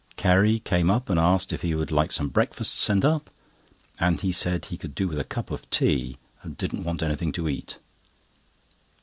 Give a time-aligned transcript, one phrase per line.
[0.15, 3.29] Carrie came up and asked if he would like some breakfast sent up,
[3.99, 7.31] and he said he could do with a cup of tea, and didn't want anything
[7.33, 7.77] to eat.